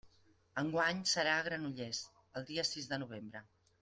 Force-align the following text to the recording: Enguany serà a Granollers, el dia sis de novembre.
Enguany 0.61 1.03
serà 1.11 1.35
a 1.41 1.45
Granollers, 1.49 1.99
el 2.41 2.49
dia 2.49 2.65
sis 2.71 2.89
de 2.95 3.01
novembre. 3.05 3.45